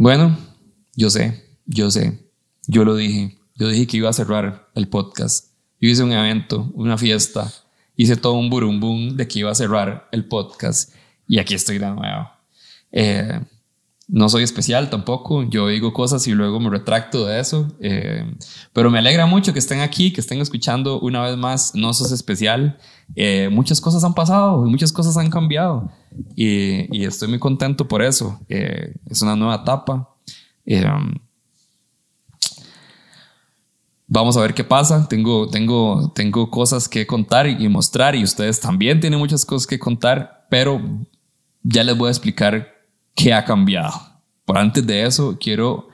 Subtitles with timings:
[0.00, 0.38] Bueno,
[0.94, 2.24] yo sé, yo sé.
[2.68, 3.36] Yo lo dije.
[3.56, 5.48] Yo dije que iba a cerrar el podcast.
[5.80, 7.52] Yo hice un evento, una fiesta.
[7.96, 10.94] Hice todo un burumbum de que iba a cerrar el podcast.
[11.26, 12.30] Y aquí estoy de nuevo.
[12.92, 13.40] Eh,
[14.08, 18.24] no soy especial tampoco, yo digo cosas y luego me retracto de eso, eh,
[18.72, 22.10] pero me alegra mucho que estén aquí, que estén escuchando una vez más, no sos
[22.10, 22.78] especial,
[23.14, 25.90] eh, muchas cosas han pasado, muchas cosas han cambiado
[26.34, 30.08] y, estoy muy contento por eso, eh, es una nueva etapa.
[34.06, 38.58] vamos a ver qué pasa, tengo, tengo, tengo cosas que contar y mostrar y ustedes
[38.58, 40.80] también tienen muchas cosas que contar, pero
[41.62, 42.77] ya les voy a explicar
[43.18, 44.00] ¿qué ha cambiado?
[44.44, 45.88] Por antes de eso, quiero,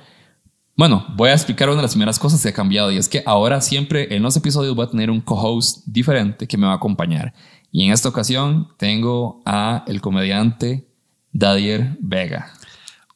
[0.77, 3.23] bueno, voy a explicar una de las primeras cosas que ha cambiado y es que
[3.24, 6.77] ahora siempre en los episodios voy a tener un co-host diferente que me va a
[6.77, 7.33] acompañar.
[7.73, 10.87] Y en esta ocasión tengo a el comediante
[11.33, 12.52] Dadier Vega.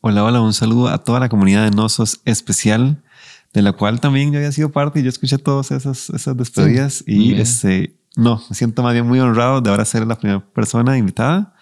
[0.01, 3.03] Hola, hola, un saludo a toda la comunidad de Nosos Especial,
[3.53, 7.05] de la cual también yo había sido parte y yo escuché todas esas, esas despedidas
[7.06, 10.97] y este, no, me siento más bien muy honrado de ahora ser la primera persona
[10.97, 11.55] invitada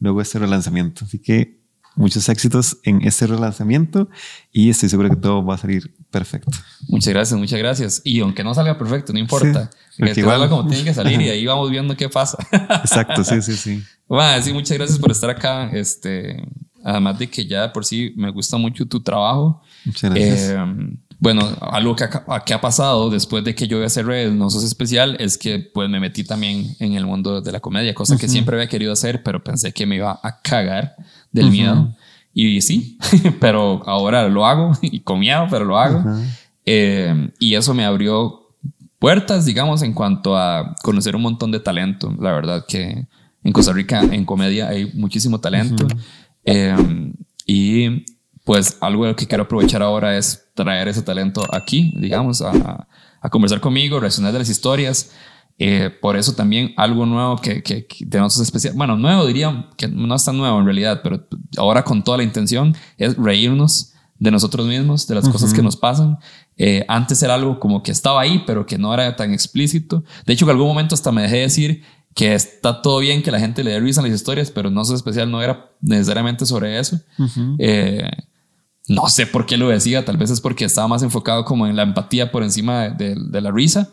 [0.00, 1.04] luego de este relanzamiento.
[1.04, 1.61] Así que
[1.94, 4.08] muchos éxitos en este relanzamiento
[4.52, 6.50] y estoy seguro que todo va a salir perfecto.
[6.88, 8.02] Muchas gracias, muchas gracias.
[8.04, 9.70] Y aunque no salga perfecto, no importa.
[9.96, 12.38] que igual como tiene que salir y ahí vamos viendo qué pasa.
[12.82, 13.82] Exacto, sí, sí, sí.
[14.08, 15.70] Bueno, sí, muchas gracias por estar acá.
[15.72, 16.36] Este,
[16.84, 19.62] además de que ya por sí me gusta mucho tu trabajo.
[19.86, 20.50] Muchas gracias.
[20.50, 20.58] Eh,
[21.22, 24.64] bueno, algo que ha, que ha, pasado después de que yo hacer el No Sos
[24.64, 28.28] Especial es que pues me metí también en el mundo de la comedia, cosa que
[28.28, 30.96] siempre había querido hacer, pero pensé que me iba a cagar
[31.30, 31.94] del miedo.
[32.34, 32.98] Y sí,
[33.40, 36.02] pero ahora lo hago y con miedo, pero lo hago.
[36.66, 38.56] Eh, y eso me abrió
[38.98, 42.12] puertas, digamos, en cuanto a conocer un montón de talento.
[42.18, 43.06] La verdad que
[43.44, 45.86] en Costa Rica en comedia hay muchísimo talento.
[46.44, 47.12] Eh,
[47.46, 48.04] y
[48.44, 52.88] pues algo que quiero aprovechar ahora es traer ese talento aquí, digamos, a,
[53.20, 55.12] a conversar conmigo, reaccionar de las historias.
[55.58, 59.86] Eh, por eso también algo nuevo que, que, de nosotros especial, bueno, nuevo diría que
[59.86, 64.30] no es tan nuevo en realidad, pero ahora con toda la intención es reírnos de
[64.30, 66.18] nosotros mismos, de las cosas que nos pasan.
[66.56, 70.04] Eh, antes era algo como que estaba ahí, pero que no era tan explícito.
[70.26, 71.82] De hecho, en algún momento hasta me dejé decir
[72.14, 74.82] que está todo bien que la gente le dé risa a las historias, pero no
[74.82, 77.00] es especial, no era necesariamente sobre eso.
[77.58, 78.08] eh,
[78.88, 81.76] no sé por qué lo decía, tal vez es porque estaba más enfocado como en
[81.76, 83.90] la empatía por encima de, la risa,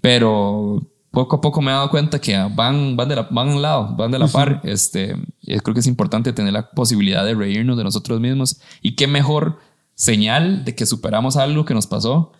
[0.00, 3.54] pero poco a poco me he dado cuenta que van, van, de la, van a
[3.54, 4.60] un lado, van de la par.
[4.62, 9.06] Este, creo que es importante tener la posibilidad de reírnos de nosotros mismos y qué
[9.06, 9.58] mejor
[9.94, 12.32] señal de que superamos algo que nos pasó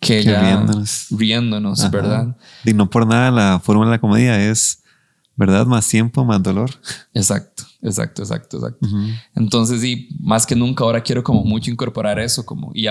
[0.00, 2.36] que, ya riéndonos, riéndonos ¿verdad?
[2.64, 4.82] Y no por nada la fórmula de la comedia es
[5.40, 6.70] verdad más tiempo más dolor.
[7.12, 7.64] Exacto.
[7.82, 8.88] Exacto, exacto, exacto.
[9.34, 12.86] Entonces, sí, más que nunca ahora quiero como mucho incorporar eso como y,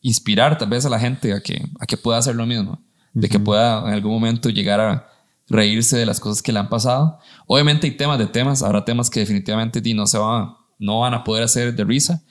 [0.00, 2.78] inspirar tal vez a la gente a que, a que pueda hacer lo mismo,
[3.12, 5.08] de que pueda en algún momento llegar a
[5.48, 7.18] reírse de las cosas que le han pasado.
[7.46, 11.24] Obviamente hay temas de temas, habrá temas que definitivamente no se van, no van a
[11.24, 12.22] poder hacer de risa.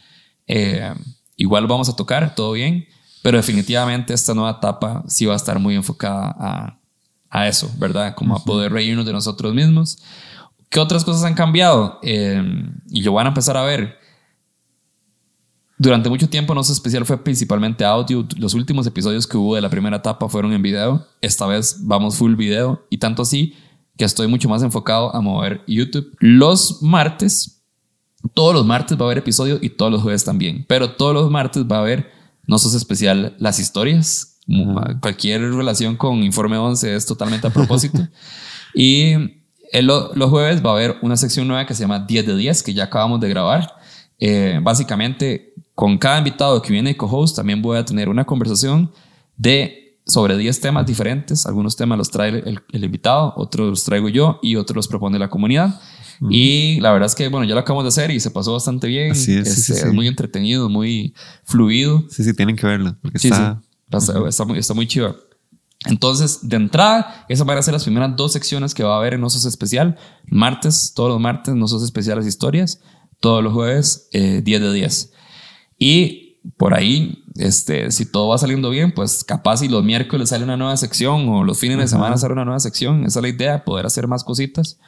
[0.47, 0.93] Eh,
[1.35, 2.85] igual vamos a tocar, todo bien,
[3.21, 6.79] pero definitivamente esta nueva etapa sí va a estar muy enfocada a,
[7.33, 8.13] a eso, ¿verdad?
[8.13, 9.97] Como a poder reírnos de nosotros mismos.
[10.69, 11.99] ¿Qué otras cosas han cambiado?
[12.03, 12.41] Eh,
[12.91, 13.97] y yo van a empezar a ver.
[15.79, 18.25] Durante mucho tiempo No sé Especial fue principalmente audio.
[18.37, 21.07] Los últimos episodios que hubo de la primera etapa fueron en video.
[21.21, 22.85] Esta vez vamos full video.
[22.91, 23.55] Y tanto así
[23.97, 26.15] que estoy mucho más enfocado a mover YouTube.
[26.19, 27.63] Los martes,
[28.35, 30.65] todos los martes va a haber episodio y todos los jueves también.
[30.69, 32.11] Pero todos los martes va a haber
[32.45, 34.32] No Sos Especial las historias.
[34.99, 38.07] Cualquier relación con Informe 11 es totalmente a propósito.
[38.73, 39.13] y
[39.81, 42.73] los jueves va a haber una sección nueva que se llama 10 de 10, que
[42.73, 43.75] ya acabamos de grabar.
[44.19, 48.91] Eh, básicamente, con cada invitado que viene co-host, también voy a tener una conversación
[49.37, 51.45] de sobre 10 temas diferentes.
[51.45, 55.29] Algunos temas los trae el, invitado, otros los traigo yo y otros los propone la
[55.29, 55.79] comunidad.
[56.29, 58.87] Y la verdad es que, bueno, ya lo acabamos de hacer y se pasó bastante
[58.87, 59.11] bien.
[59.11, 62.05] Así es, es, muy entretenido, muy fluido.
[62.09, 62.95] Sí, sí, tienen que verlo.
[63.01, 63.61] Porque está...
[63.97, 65.17] Está, muy, está muy chido.
[65.85, 69.15] Entonces, de entrada, esas van a ser las primeras dos secciones que va a haber
[69.15, 69.97] en Nosos Especial.
[70.27, 72.81] Martes, todos los martes, Nosos Especiales Historias.
[73.19, 75.13] Todos los jueves, 10 eh, de 10.
[75.77, 80.43] Y por ahí, este, si todo va saliendo bien, pues capaz si los miércoles sale
[80.43, 83.05] una nueva sección o los fines de semana sale una nueva sección.
[83.05, 84.79] Esa es la idea, poder hacer más cositas.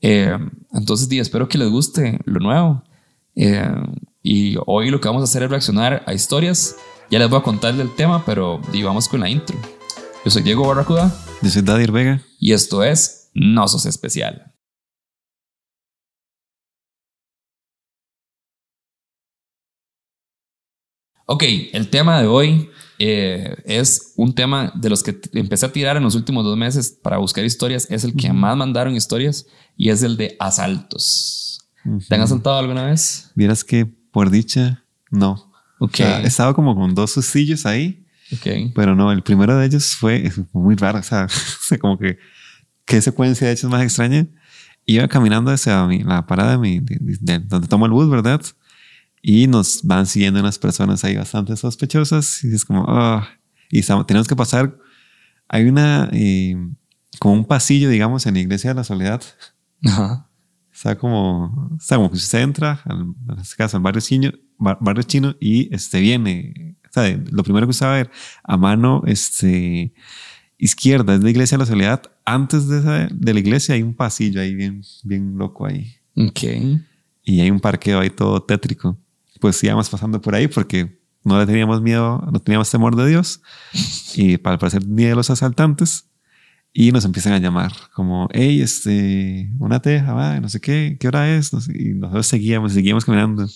[0.00, 0.36] Eh,
[0.72, 2.82] entonces, espero que les guste lo nuevo.
[3.36, 3.70] Eh,
[4.22, 6.76] y hoy lo que vamos a hacer es reaccionar a historias.
[7.10, 9.58] Ya les voy a contar del tema, pero vamos con la intro.
[10.26, 11.10] Yo soy Diego Barracuda.
[11.40, 12.22] Yo soy Dadir Vega.
[12.38, 14.54] Y esto es No Sos Especial.
[21.24, 22.68] Ok, el tema de hoy
[22.98, 26.98] eh, es un tema de los que empecé a tirar en los últimos dos meses
[27.02, 27.90] para buscar historias.
[27.90, 29.46] Es el que más mandaron historias
[29.78, 31.70] y es el de asaltos.
[32.06, 33.30] ¿Te han asaltado alguna vez?
[33.34, 35.47] Vieras que por dicha, no.
[35.78, 36.00] Ok.
[36.00, 38.04] he estado como con dos sustillos ahí.
[38.32, 38.72] Ok.
[38.74, 40.98] Pero no, el primero de ellos fue muy raro.
[40.98, 41.26] O sea,
[41.80, 42.18] como que
[42.84, 44.26] qué secuencia de hechos más extraña.
[44.86, 48.40] Iba caminando hacia la parada de, mi, de, donde tomo el bus, ¿verdad?
[49.20, 53.22] Y nos van siguiendo unas personas ahí bastante sospechosas y es como, oh.
[53.70, 54.78] y tenemos que pasar,
[55.48, 56.56] hay una, eh,
[57.18, 59.22] como un pasillo, digamos, en la iglesia de la soledad.
[59.84, 60.30] Ajá.
[60.72, 65.36] Está como, está como que usted entra, en este caso, al barrio chino, barrio chino
[65.40, 66.76] y este viene,
[67.30, 68.10] lo primero que usted va a ver
[68.42, 69.92] a mano este,
[70.58, 72.02] izquierda es la iglesia de la soledad.
[72.24, 75.94] Antes de, de la iglesia hay un pasillo ahí bien, bien loco ahí.
[76.16, 76.42] Ok.
[77.22, 78.98] Y hay un parqueo ahí todo tétrico
[79.38, 83.42] pues íbamos pasando por ahí porque no le teníamos miedo, no teníamos temor de Dios
[84.14, 86.04] y para parecer ni de los asaltantes.
[86.70, 91.08] Y nos empiezan a llamar como, hey, este, una teja, va, no sé qué, ¿qué
[91.08, 91.50] hora es?
[91.74, 93.46] y nosotros seguíamos, seguíamos caminando.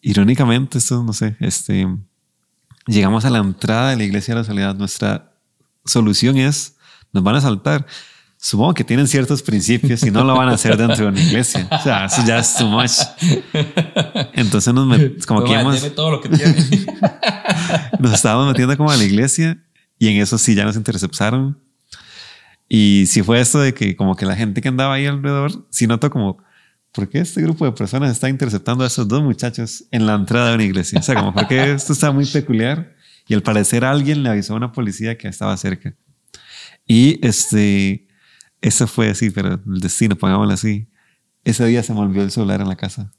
[0.00, 1.86] Irónicamente, esto, no sé, este,
[2.86, 4.74] llegamos a la entrada de la iglesia de la soledad.
[4.74, 5.32] Nuestra
[5.84, 6.76] solución es,
[7.12, 7.86] nos van a asaltar
[8.38, 11.66] supongo que tienen ciertos principios y no lo van a hacer dentro de una iglesia.
[11.70, 12.92] O sea, eso ya es too much.
[14.34, 16.54] Entonces nos metimos como que todo lo que tiene.
[17.98, 19.58] nos estábamos metiendo como a la iglesia
[19.98, 21.58] y en eso sí ya nos interceptaron.
[22.68, 25.86] Y si fue esto de que como que la gente que andaba ahí alrededor, sí
[25.86, 26.38] notó como,
[26.96, 30.48] ¿por qué este grupo de personas está interceptando a esos dos muchachos en la entrada
[30.48, 30.98] de una iglesia?
[30.98, 32.96] O sea, como porque esto está muy peculiar
[33.28, 35.94] y al parecer alguien le avisó a una policía que estaba cerca.
[36.86, 38.08] Y este,
[38.62, 40.88] eso fue así, pero el destino, pongámoslo así.
[41.44, 43.12] Ese día se me olvidó el celular en la casa.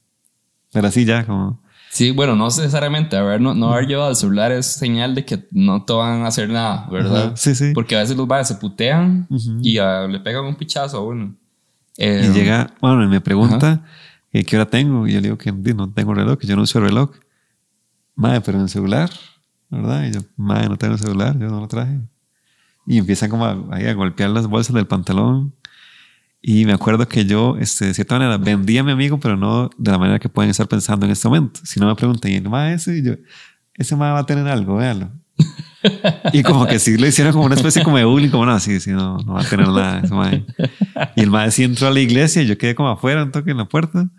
[0.74, 1.62] Pero así ya, como.
[1.92, 3.16] Sí, bueno, no necesariamente.
[3.16, 6.24] A ver, no, no haber llevado el celular es señal de que no te van
[6.24, 7.34] a hacer nada, ¿verdad?
[7.36, 7.74] sí, sí.
[7.76, 9.28] Porque a veces los padres se putean
[9.62, 11.36] y le pegan un pichazo a uno.
[11.98, 13.84] Y eh, llega, bueno, y me pregunta
[14.32, 15.08] qué hora tengo.
[15.08, 17.12] Y yo le digo que no tengo reloj, que yo no uso reloj.
[18.16, 19.10] Madre, pero en el celular,
[19.70, 20.06] ¿verdad?
[20.08, 22.00] Y yo, madre, no tengo el celular, yo no lo traje
[22.88, 25.54] y empiezan como a, a, golpear las bolsas del pantalón.
[26.42, 29.70] Y me acuerdo que yo, este, de cierta manera, vendía a mi amigo, pero no
[29.78, 31.60] de la manera que pueden estar pensando en este momento.
[31.66, 32.98] Si no me preguntan, ¿y el ese?
[32.98, 33.14] Y yo,
[33.74, 35.12] ese ma va a tener algo, véalo.
[36.34, 38.80] Y como que sí le hicieron como una especie como de bullying, como no, así,
[38.80, 40.02] sí, no, no va a tener nada.
[40.04, 40.46] Ese
[41.16, 43.52] Y el maestro sí entró a la iglesia y yo quedé como afuera, un toque
[43.52, 44.10] en la puerta.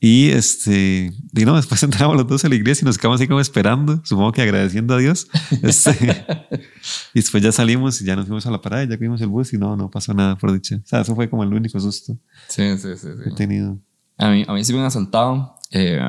[0.00, 3.28] Y este, y no, después entramos los dos a la iglesia y nos quedamos así
[3.28, 5.28] como esperando, supongo que agradeciendo a Dios.
[5.62, 6.26] Este,
[7.14, 9.52] y después ya salimos y ya nos fuimos a la parada ya vimos el bus
[9.52, 10.76] y no, no pasó nada por dicha.
[10.76, 12.18] O sea, eso fue como el único susto.
[12.48, 13.08] Sí, sí, sí.
[13.24, 13.78] he tenido.
[14.18, 16.00] A mí, a mí sí me han asaltado, eh,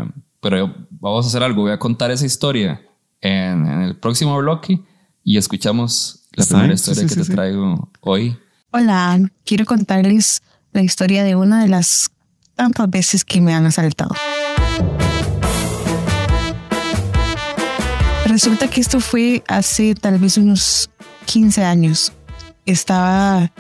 [0.42, 1.62] pero vamos a hacer algo.
[1.62, 2.82] Voy a contar esa historia
[3.24, 4.80] en, el próximo bloque
[5.24, 8.38] y escuchamos la primera historia que te traigo hoy.
[8.72, 10.42] Hola, quiero contarles
[10.74, 12.12] la historia de una de las
[12.56, 14.14] tantas veces que me han asaltado.
[18.26, 20.90] Resulta que esto fue hace tal vez unos
[21.26, 22.12] 15 años.
[22.66, 23.52] Estaba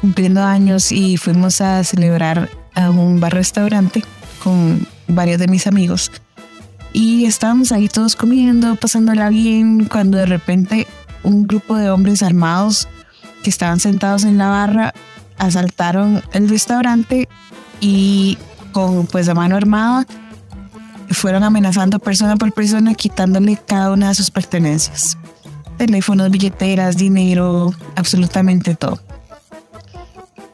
[0.00, 4.04] cumpliendo años y fuimos a celebrar a un bar restaurante
[4.42, 6.12] con varios de mis amigos.
[6.92, 10.86] Y estábamos ahí todos comiendo, pasándola bien, cuando de repente
[11.22, 12.88] un grupo de hombres armados
[13.42, 14.94] que estaban sentados en la barra
[15.38, 17.28] asaltaron el restaurante
[17.80, 18.38] y
[18.72, 20.06] con pues la mano armada
[21.10, 25.16] fueron amenazando persona por persona quitándole cada una de sus pertenencias.
[25.76, 29.00] Teléfonos, billeteras, dinero, absolutamente todo.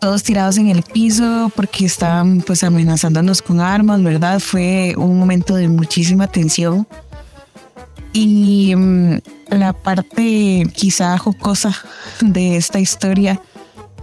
[0.04, 4.38] Todos tirados en el piso porque estaban pues amenazándonos con armas, ¿verdad?
[4.38, 6.86] Fue un momento de muchísima tensión.
[8.12, 11.74] Y mm, la parte quizá jocosa
[12.20, 13.40] de esta historia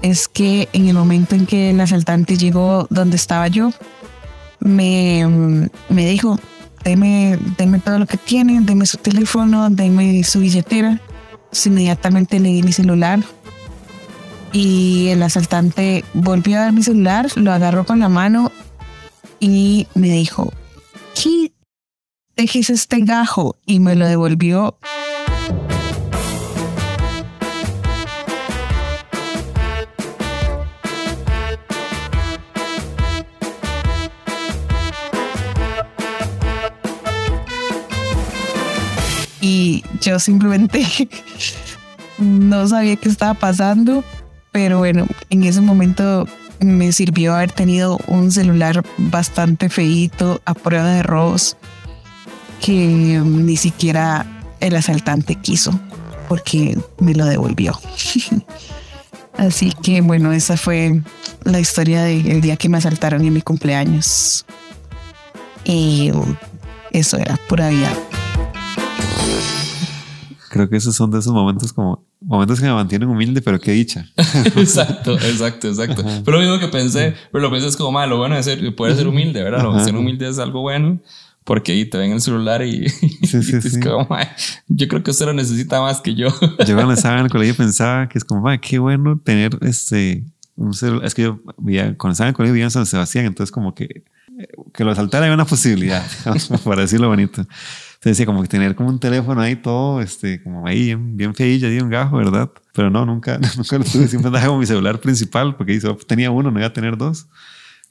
[0.02, 3.72] es que en el momento en que el asaltante llegó donde estaba yo,
[4.60, 6.40] me, me dijo,
[6.84, 11.00] deme, deme todo lo que tiene, deme su teléfono, deme su billetera.
[11.64, 13.20] inmediatamente le di mi celular
[14.54, 18.52] y el asaltante volvió a dar mi celular, lo agarró con la mano
[19.40, 20.52] y me dijo,
[21.16, 21.54] ¿qué
[22.36, 23.56] dejes este gajo?
[23.66, 24.78] Y me lo devolvió
[39.42, 40.86] y yo simplemente
[42.18, 44.04] no sabía qué estaba pasando,
[44.52, 46.28] pero bueno, en ese momento
[46.60, 51.58] me sirvió haber tenido un celular bastante feito a prueba de robos
[52.62, 54.26] que ni siquiera
[54.60, 55.80] el asaltante quiso
[56.28, 57.74] porque me lo devolvió.
[59.38, 61.02] Así que bueno, esa fue
[61.44, 64.46] la historia del día que me asaltaron en mi cumpleaños.
[65.64, 66.12] Y
[66.92, 67.92] eso era pura vida.
[70.50, 73.72] Creo que esos son de esos momentos como momentos que me mantienen humilde, pero qué
[73.72, 74.06] dicha.
[74.56, 76.04] exacto, exacto, exacto.
[76.24, 78.96] Pero lo mismo que pensé, pero lo pensé es como, malo, bueno de ser, poder
[78.96, 79.64] ser humilde, ¿verdad?
[79.64, 81.00] Lo, ser humilde es algo bueno
[81.44, 82.88] porque ahí te ven el celular y,
[83.24, 84.08] sí, sí, es como,
[84.68, 86.28] yo creo que usted lo necesita más que yo.
[86.68, 90.24] yo cuando estaba en el colegio pensaba que es como, qué bueno tener este,
[90.56, 91.06] un celular.
[91.06, 93.74] Es que yo vivía, cuando estaba en el colegio vivía en San Sebastián, entonces como
[93.74, 94.04] que
[94.74, 96.04] que lo saltara era una posibilidad,
[96.64, 97.46] para decirlo bonito.
[98.02, 101.36] Entonces decía como que tener como un teléfono ahí todo, este, como ahí bien, bien
[101.36, 102.50] feilla, un gajo, ¿verdad?
[102.74, 106.50] Pero no, nunca, nunca lo tuve, siempre andaba con mi celular principal porque tenía uno,
[106.50, 107.28] no iba a tener dos.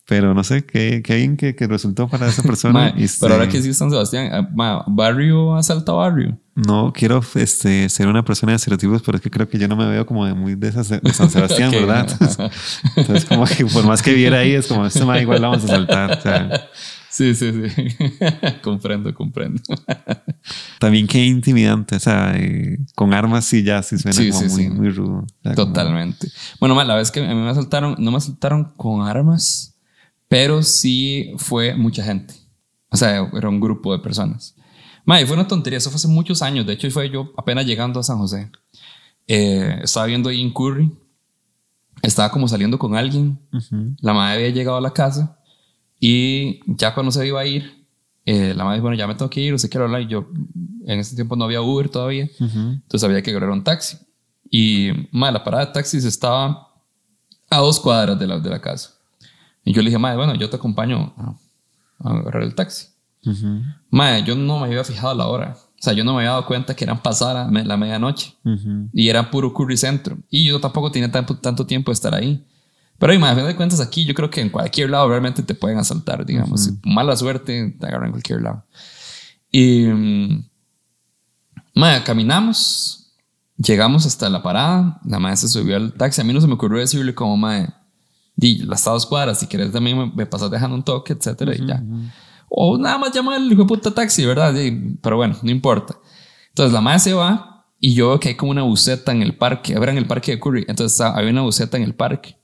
[0.06, 2.92] Pero no sé, qué, qué bien que, que, resultó para esa persona.
[3.20, 6.36] pero ahora que sí San Sebastián, ah, ¿barrio asalta barrio?
[6.56, 9.76] No quiero este, ser una persona de estereotipos, pero es que creo que yo no
[9.76, 10.84] me veo como de muy de, San
[11.30, 12.08] Sebastián, ¿verdad?
[12.96, 15.62] Entonces, como que por más que viera ahí, es como, este más igual la vamos
[15.62, 16.18] a saltar.
[16.18, 16.68] O sea,
[17.10, 17.96] Sí, sí, sí.
[18.62, 19.60] comprendo, comprendo.
[20.78, 21.96] También qué intimidante.
[21.96, 25.26] O sea, eh, con armas sí ya sí suena como muy, muy, rudo.
[25.56, 26.28] Totalmente.
[26.60, 29.76] Bueno, la vez que a mí me asaltaron, no me asaltaron con armas,
[30.28, 32.34] pero sí fue mucha gente.
[32.90, 34.54] O sea, era un grupo de personas.
[35.04, 35.78] Madre, fue una tontería.
[35.78, 36.64] Eso fue hace muchos años.
[36.64, 38.50] De hecho, fue yo apenas llegando a San José.
[39.26, 40.92] Eh, estaba viendo ahí en Curry.
[42.02, 43.38] Estaba como saliendo con alguien.
[44.00, 45.39] La madre había llegado a la casa
[46.00, 47.86] y ya cuando se iba a ir,
[48.24, 50.00] eh, la madre dijo, bueno, ya me tengo que ir, usted quiere hablar.
[50.00, 50.28] Y yo,
[50.86, 53.98] en ese tiempo no había Uber todavía, entonces había que agarrar un taxi.
[54.50, 56.68] Y madre, la parada de taxis estaba
[57.50, 58.94] a dos cuadras de la, de la casa.
[59.64, 61.36] Y yo le dije, madre, bueno, yo te acompaño a,
[62.08, 62.88] agarrar el taxi.
[63.90, 65.56] Madre, yo no me había fijado la hora.
[65.56, 68.34] O sea, yo no me había dado cuenta que eran pasadas la medianoche.
[68.92, 70.16] Y era puro Curry Centro.
[70.30, 72.44] Y yo tampoco tenía tanto, tanto tiempo de estar ahí.
[73.00, 75.78] Pero, a fin de cuentas, aquí yo creo que en cualquier lado realmente te pueden
[75.78, 76.70] asaltar, digamos.
[76.84, 78.62] Mala suerte, te agarran en cualquier lado.
[79.50, 80.44] Y, mm,
[82.04, 83.14] caminamos,
[83.56, 86.20] llegamos hasta la parada, la madre se subió al taxi.
[86.20, 87.70] A mí no se me ocurrió decirle como, madre,
[88.36, 91.82] di, las dos cuadras, si quieres también me, pasas dejando un toque, etcétera, y ya.
[92.50, 94.54] O nada más llama al hijo de puta taxi, ¿verdad?
[95.00, 95.96] pero bueno, no importa.
[96.48, 99.38] Entonces la madre se va y yo veo que hay como una buceta en el
[99.38, 100.66] parque, a ver, en el parque de Curry.
[100.68, 102.39] Entonces había una buceta en el parque.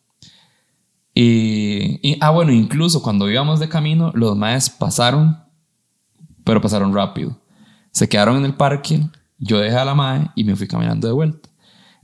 [1.18, 5.42] Y, ah, bueno, incluso cuando íbamos de camino, los maes pasaron,
[6.44, 7.40] pero pasaron rápido.
[7.90, 9.00] Se quedaron en el parque,
[9.38, 11.48] yo dejé a la mae y me fui caminando de vuelta.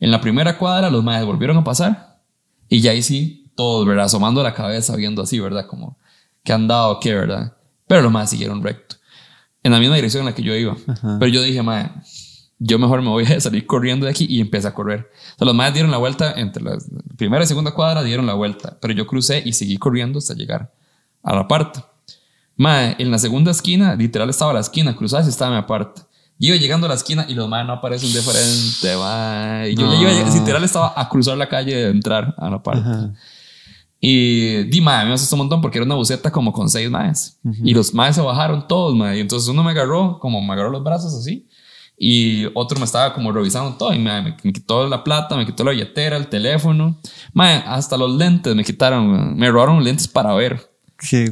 [0.01, 2.23] En la primera cuadra, los maes volvieron a pasar
[2.71, 4.07] y ya ahí sí, todos, ¿verdad?
[4.07, 5.67] Asomando la cabeza, viendo así, ¿verdad?
[5.67, 5.99] Como
[6.43, 7.55] que han dado, ¿qué, verdad?
[7.87, 8.97] Pero los maes siguieron recto,
[9.63, 10.75] en la misma dirección en la que yo iba.
[11.21, 11.91] Pero yo dije, mae,
[12.65, 15.11] yo mejor me voy a salir corriendo de aquí y empecé a correr.
[15.35, 16.79] O sea, los más dieron la vuelta entre la
[17.17, 20.73] primera y segunda cuadra, dieron la vuelta, pero yo crucé y seguí corriendo hasta llegar
[21.23, 21.81] a la parte.
[22.57, 26.03] Mae, en la segunda esquina, literal estaba la esquina, cruzaba y estaba mi aparte.
[26.39, 29.71] Yo iba llegando a la esquina y los más no aparecen de frente, mae.
[29.71, 33.13] Y yo ya iba, literal estaba a cruzar la calle de entrar a la parte.
[34.01, 37.39] Y di, mae, me asustó un montón porque era una buceta como con seis maes.
[37.63, 39.19] Y los maes se bajaron todos, mae.
[39.19, 41.47] Y entonces uno me agarró, como me agarró los brazos así.
[42.05, 45.71] Y otro me estaba como revisando todo y me, quitó la plata, me quitó la
[45.71, 46.99] billetera, el teléfono.
[47.65, 50.69] hasta los lentes me quitaron, me robaron lentes para ver.
[50.99, 51.27] Sí.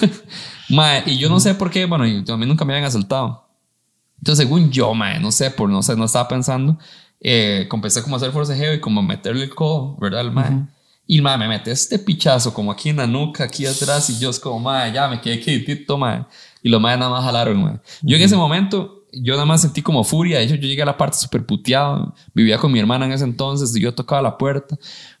[1.04, 3.50] y yo no sé por qué, bueno, a mí nunca me habían asaltado.
[4.16, 6.78] Entonces, según yo, no sé, por no sé, no estaba pensando,
[7.20, 10.22] eh, comencé como a hacer forcejeo y como a meterle el codo, ¿verdad?
[10.22, 10.32] El
[11.06, 14.30] Y el me mete este pichazo como aquí en la nuca, aquí atrás, y yo
[14.30, 16.24] es como, mae, ya me quedé quietito, mae.
[16.62, 17.78] Y los mae nada más jalaron, mae.
[18.00, 20.38] Yo en ese momento yo nada más sentí como furia.
[20.38, 22.14] De hecho, yo llegué a la parte súper puteado.
[22.34, 24.76] Vivía con mi hermana en ese entonces y yo tocaba la puerta.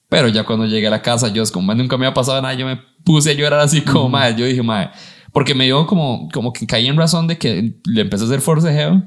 [0.08, 2.54] Pero ya cuando llegué a la casa, yo es como, nunca me había pasado nada.
[2.54, 4.36] Yo me puse a llorar así como, madre.
[4.38, 4.90] Yo dije, madre,
[5.32, 8.40] porque me dio como, como que caí en razón de que le empecé a hacer
[8.40, 9.02] forcejeo.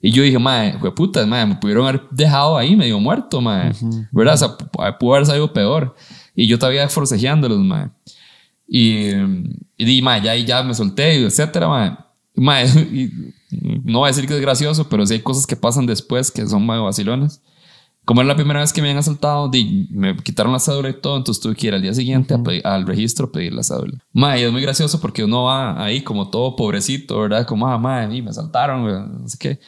[0.00, 3.72] Y yo dije, madre, fue puta, madre, me pudieron haber dejado ahí medio muerto, madre.
[4.12, 4.34] ¿Verdad?
[4.34, 5.94] O sea, pudo haber salido peor.
[6.34, 7.90] Y yo todavía forcejeándolos, madre.
[8.68, 9.10] Y,
[9.76, 11.96] y di, madre, ya, ya me solté, etcétera, madre.
[12.36, 13.10] Madre, y
[13.84, 16.46] no voy a decir que es gracioso, pero sí hay cosas que pasan después que
[16.46, 17.40] son más vacilones.
[18.04, 19.50] Como era la primera vez que me habían asaltado,
[19.90, 23.26] me quitaron la cédula y todo, entonces tuve que ir al día siguiente al registro
[23.26, 23.98] a pedir la cédula.
[24.12, 27.44] Ma, y es muy gracioso porque uno va ahí como todo pobrecito, ¿verdad?
[27.46, 29.60] Como, ah, ma, me asaltaron, no sé qué.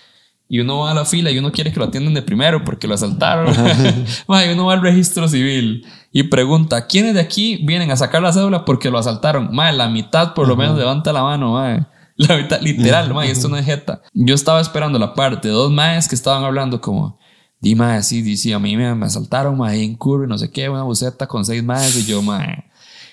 [0.48, 2.86] Y uno va a la fila y uno quiere que lo atiendan de primero porque
[2.86, 3.52] lo asaltaron.
[4.28, 8.22] ma, y uno va al registro civil y pregunta, ¿quiénes de aquí vienen a sacar
[8.22, 9.52] la cédula porque lo asaltaron?
[9.52, 11.88] Ma, la mitad por lo menos levanta la mano, ma.
[12.28, 14.02] La mitad, literal, mae, esto no es jeta.
[14.12, 17.16] Yo estaba esperando la parte de dos maes que estaban hablando como,
[17.60, 20.50] di mae, sí, di, sí, a mí me, me asaltaron, mae, en curva, no sé
[20.50, 22.64] qué, una buceta con seis maes, y yo, mae.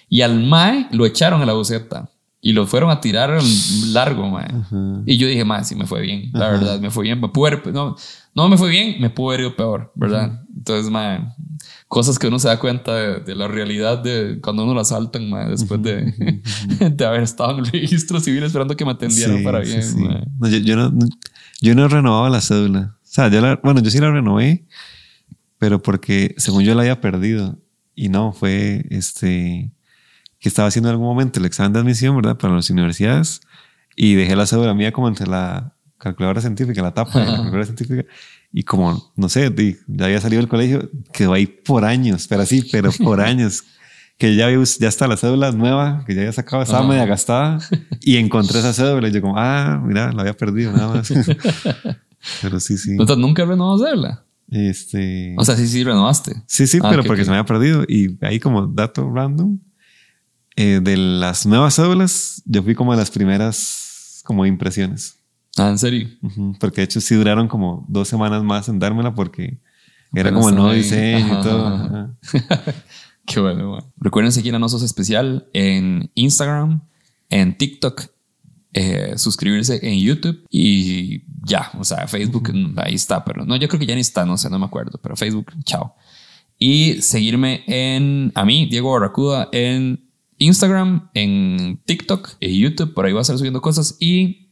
[0.10, 2.10] Y al mae lo echaron a la buceta
[2.42, 3.40] y lo fueron a tirar
[3.88, 4.48] largo, mae.
[5.06, 7.22] Y yo dije, mae, sí me fue bien, la verdad, me fue bien.
[7.22, 7.96] Pude, no,
[8.36, 10.44] no me fue bien, me pudo haber ido peor, ¿verdad?
[10.56, 11.22] Entonces, mae,
[11.88, 15.50] cosas que uno se da cuenta de, la realidad de cuando uno lo asaltan, mae,
[15.50, 16.14] después de,
[16.92, 19.82] de haber estado en el registro civil esperando que me atendieran para bien.
[20.38, 20.94] No, yo, yo, no,
[21.62, 22.98] yo no renovaba la cédula.
[23.02, 24.66] O sea, yo la, bueno, yo sí la renové,
[25.58, 27.58] pero porque según yo la había perdido.
[27.96, 29.72] Y no, fue este
[30.40, 32.38] que estaba haciendo en algún momento el examen de admisión, ¿verdad?
[32.38, 33.40] Para las universidades
[33.96, 37.66] y dejé la cédula mía como entre la calculadora científica, la tapa de la calculadora
[37.66, 38.06] científica
[38.58, 39.54] y como, no sé,
[39.88, 43.64] ya había salido del colegio, quedó ahí por años, pero así, pero por años.
[44.18, 47.60] Que ya, ya está la cédula nueva, que ya había sacado, estaba media gastada
[48.00, 51.12] y encontré esa cédula y yo como, ah, mira, la había perdido nada más.
[52.42, 52.92] pero sí, sí.
[52.92, 54.24] Entonces, ¿nunca renovó cédula?
[54.50, 55.36] Este...
[55.38, 56.34] O sea, sí, sí, renovaste.
[56.48, 57.84] Sí, sí, ah, pero porque se me había perdido.
[57.90, 59.60] Y ahí como dato random,
[60.56, 65.20] eh, de las nuevas cédulas, yo fui como de las primeras como impresiones.
[65.58, 66.10] Ah, ¿en serio?
[66.60, 69.60] Porque de hecho sí duraron como dos semanas más en dármela porque
[70.14, 72.16] era como el nuevo diseño y todo.
[73.26, 76.82] Qué bueno, Recuerden seguir a Nosos Especial en Instagram,
[77.30, 78.04] en TikTok,
[78.74, 83.80] eh, suscribirse en YouTube y ya, o sea, Facebook ahí está, pero no, yo creo
[83.80, 85.96] que ya ni está, no sé, no me acuerdo, pero Facebook, chao.
[86.60, 90.08] Y seguirme en, a mí, Diego Barracuda, en
[90.38, 94.45] Instagram, en TikTok y YouTube, por ahí voy a estar subiendo cosas y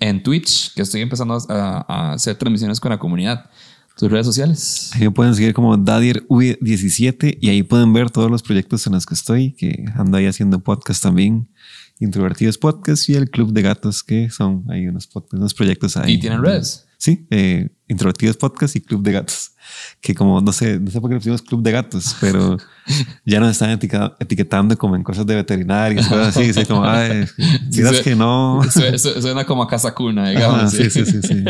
[0.00, 3.50] en Twitch, que estoy empezando a, hacer transmisiones con la comunidad.
[3.96, 4.90] Tus redes sociales.
[4.94, 9.04] Ahí me pueden seguir como DadierV17 y ahí pueden ver todos los proyectos en los
[9.04, 11.48] que estoy, que ando ahí haciendo podcast también.
[11.98, 16.12] Introvertidos Podcast y el Club de Gatos, que son ahí unos, unos proyectos ahí.
[16.12, 16.87] ¿Y tienen redes?
[16.98, 19.52] Sí, eh, Introvertidos Podcast y Club de Gatos.
[20.00, 22.56] Que como, no sé, no sé por qué le pusimos Club de Gatos, pero
[23.24, 26.50] ya nos están etiquetando como en cosas de veterinarios, cosas así.
[26.50, 27.24] así como, ay,
[27.68, 28.60] digas que no.
[28.96, 30.72] Suena como a casa cuna, digamos.
[30.72, 31.44] sí, sí, sí, sí.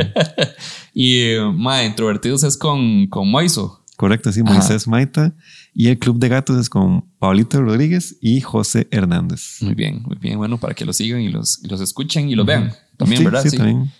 [0.94, 3.84] y, ma, Introvertidos es con, con Moiso.
[3.96, 5.34] Correcto, sí, Moisés Maita.
[5.74, 9.56] Y el Club de Gatos es con Paulito Rodríguez y José Hernández.
[9.60, 10.38] Muy bien, muy bien.
[10.38, 12.72] Bueno, para que los sigan y los, los escuchen y los vean.
[12.96, 13.42] También, ¿verdad?
[13.42, 13.90] Sí, también.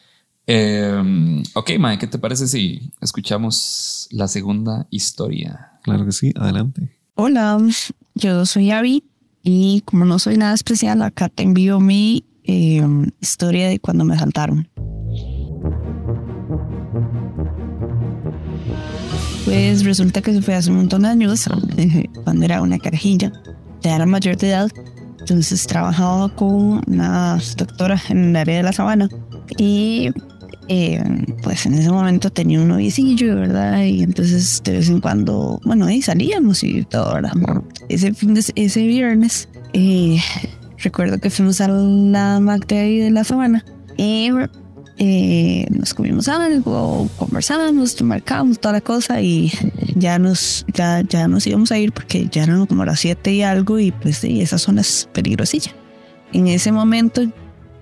[0.51, 5.73] Eh, ok, Mae, ¿qué te parece si escuchamos la segunda historia?
[5.83, 6.97] Claro que sí, adelante.
[7.17, 7.59] Hola,
[8.15, 9.05] yo soy Avi
[9.43, 12.83] y como no soy nada especial, acá te envío mi eh,
[13.21, 14.67] historia de cuando me saltaron.
[19.45, 21.47] Pues resulta que se fue hace un montón de años,
[22.25, 23.33] cuando era una carajilla,
[23.83, 24.71] ya era mayor de edad,
[25.21, 29.11] entonces trabajaba con una doctora en el área de la sabana
[29.59, 30.11] y
[30.69, 31.03] eh,
[31.43, 33.83] pues en ese momento tenía un noviecillo, ¿verdad?
[33.85, 37.33] Y entonces de vez en cuando, bueno, ahí salíamos y todo, ¿verdad?
[37.89, 38.13] Ese,
[38.55, 40.19] ese viernes, eh,
[40.79, 43.65] recuerdo que fuimos a la Mac de ahí de la semana
[43.97, 44.31] y
[44.99, 49.51] eh, nos comimos algo, conversamos, marcamos toda la cosa y
[49.95, 53.43] ya nos, ya, ya nos íbamos a ir porque ya eran como las 7 y
[53.43, 55.73] algo y pues sí, esa zona es peligrosilla.
[56.35, 57.23] En ese momento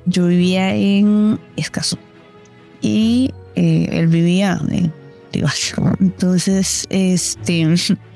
[0.04, 1.98] yo vivía en Escazú
[2.80, 4.92] y eh, él vivía en
[6.00, 7.74] Entonces, este,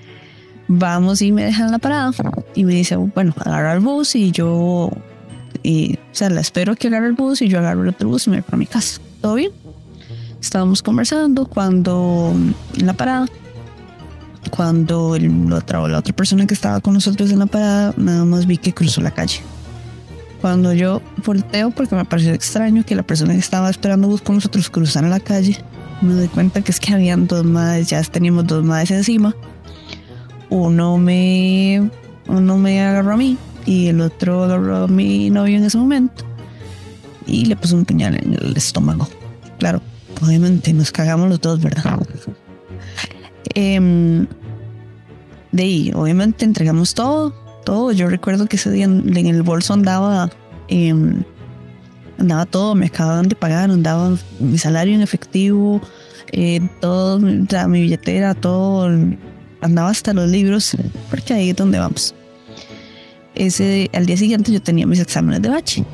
[0.68, 2.12] vamos y me dejan la parada
[2.54, 4.92] y me dice, bueno, agarra el bus y yo, o
[6.12, 8.36] sea, la espero que agarre el bus y yo agarro el otro bus y me
[8.36, 9.00] voy para mi casa.
[9.20, 9.52] ¿Todo bien?
[10.40, 13.26] Estábamos conversando cuando en la parada,
[14.50, 18.24] cuando el, la, otra, la otra persona que estaba con nosotros en la parada, nada
[18.24, 19.40] más vi que cruzó la calle.
[20.40, 24.36] Cuando yo volteo, porque me pareció extraño que la persona que estaba esperando bus con
[24.36, 25.58] nosotros cruzara la calle,
[26.00, 29.34] me doy cuenta que es que habían dos madres, ya teníamos dos madres encima.
[30.48, 31.90] Uno me,
[32.26, 36.24] uno me agarró a mí y el otro agarró a mi novio en ese momento
[37.26, 39.08] y le puso un puñal en el estómago.
[39.58, 39.82] Claro,
[40.22, 41.98] obviamente nos cagamos los dos, ¿verdad?
[43.54, 44.28] Em,
[45.50, 47.92] de ahí, obviamente entregamos todo todo.
[47.92, 50.30] Yo recuerdo que ese día en, el bolso andaba,
[50.68, 51.22] em,
[52.18, 55.80] andaba todo, me acababan de pagar, andaba mi salario en efectivo,
[56.32, 58.88] eh, todo, mi billetera, todo,
[59.60, 60.76] andaba hasta los libros,
[61.10, 62.14] porque ahí es donde vamos.
[63.34, 65.84] Ese, al día siguiente yo tenía mis exámenes de bache.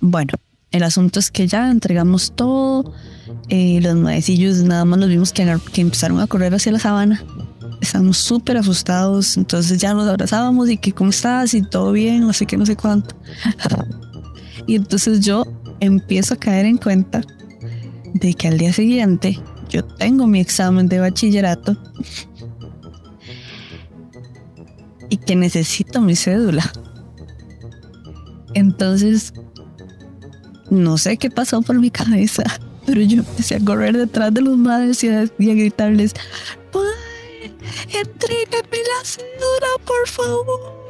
[0.00, 0.32] Bueno,
[0.70, 2.92] el asunto es que ya entregamos todo.
[3.48, 7.24] Eh, los maecillos nada más los vimos que empezaron a correr hacia la sabana
[7.80, 12.32] Estamos súper asustados, entonces ya nos abrazábamos y que cómo estás y todo bien, no
[12.32, 13.16] sé qué, no sé cuánto.
[14.66, 15.46] Y entonces yo
[15.80, 17.22] empiezo a caer en cuenta
[18.14, 21.76] de que al día siguiente yo tengo mi examen de bachillerato
[25.08, 26.70] y que necesito mi cédula.
[28.54, 29.32] Entonces,
[30.70, 32.44] no sé qué pasó por mi cabeza,
[32.86, 36.14] pero yo empecé a correr detrás de los madres y a, y a gritarles,
[38.00, 40.80] entrégame la cédula, por favor.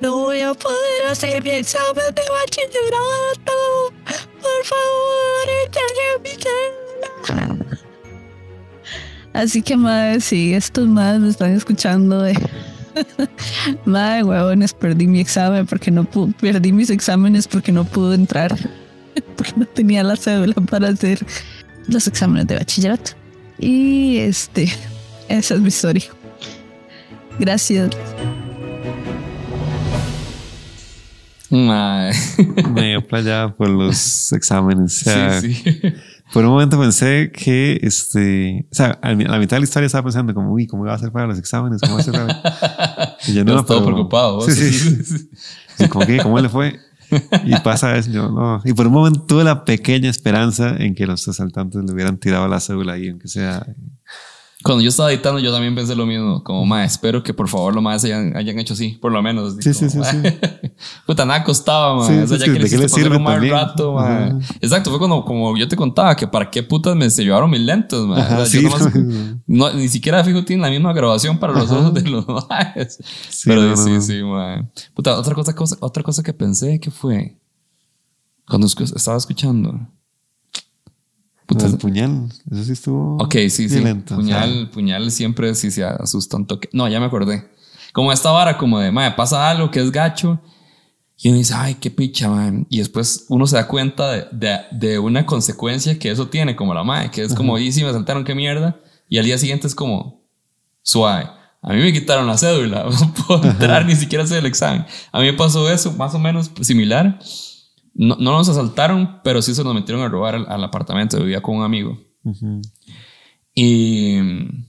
[0.00, 3.92] No voy a poder hacer mi examen de bachillerato.
[4.42, 6.36] Por favor, entreguen mi.
[9.32, 12.38] Así que, madre, sí, estos madres me están escuchando de...
[13.84, 16.32] madre, huevones, perdí mi examen porque no pude...
[16.40, 18.56] Perdí mis exámenes porque no pude entrar.
[19.36, 21.24] porque no tenía la cédula para hacer
[21.86, 23.12] los exámenes de bachillerato.
[23.58, 24.72] Y este...
[25.28, 26.04] Esa es mi historia.
[27.38, 27.90] Gracias.
[31.50, 35.02] Medio playa por los exámenes.
[35.02, 35.80] O sea, Sí, sí.
[36.32, 40.02] Por un momento pensé que, este, o sea, a la mitad de la historia estaba
[40.02, 41.80] pensando como, uy, ¿cómo iba a hacer para los exámenes?
[41.80, 43.16] ¿Cómo va a hacer para...
[43.28, 44.34] Y yo todo pero- preocupado.
[44.38, 44.46] vos.
[44.52, 45.30] Sí, sí.
[45.78, 46.80] Y como que, ¿cómo le fue?
[47.44, 48.60] Y pasa eso, yo no.
[48.64, 52.48] Y por un momento tuve la pequeña esperanza en que los asaltantes le hubieran tirado
[52.48, 53.64] la cédula ahí, aunque sea.
[54.66, 56.42] Cuando yo estaba editando, yo también pensé lo mismo.
[56.44, 59.54] Como, mae, espero que por favor lo más hayan, hayan hecho así, por lo menos.
[59.60, 60.70] Sí, Como, sí, sí, sí.
[61.06, 62.08] Puta, nada costaba, mae.
[62.08, 63.52] Sí, o sea, ya que ¿de qué le sirve también?
[63.52, 63.98] rato.
[63.98, 64.38] Ajá.
[64.60, 67.60] Exacto, fue cuando, como yo te contaba, que para qué putas me se llevaron mis
[67.60, 68.20] lentes, mae.
[68.20, 68.92] Ajá, O sea, yo nomás-
[69.46, 69.72] no.
[69.74, 71.78] ni siquiera fijo tiene la misma grabación para los Ajá.
[71.80, 72.98] ojos de los maes.
[73.28, 74.00] Sí, Pero no, sí, no.
[74.00, 74.68] sí, mae.
[74.94, 77.36] Puta, otra cosa, cosa- otra cosa que pensé que fue
[78.48, 79.78] cuando estaba escuchando.
[81.46, 83.16] Puta, el puñal, eso sí estuvo.
[83.16, 83.68] Ok, sí, sí.
[83.68, 86.68] violento, o sea, puñal, puñal siempre sí se asusta un toque.
[86.72, 87.48] No, ya me acordé.
[87.92, 90.40] Como esta vara, como de, madre, pasa algo que es gacho.
[91.18, 92.66] Y uno dice, ay, qué picha, man.
[92.68, 96.74] Y después uno se da cuenta de, de, de una consecuencia que eso tiene, como
[96.74, 98.78] la madre, que es como, y si me saltaron, qué mierda.
[99.08, 100.20] Y al día siguiente es como,
[100.82, 101.28] suave.
[101.62, 104.86] A mí me quitaron la cédula, no puedo entrar ni siquiera hacer el examen.
[105.10, 107.18] A mí me pasó eso, más o menos similar.
[107.98, 111.18] No, no nos asaltaron, pero sí se nos metieron a robar al, al apartamento.
[111.18, 111.98] Vivía con un amigo.
[113.54, 114.66] Y mm,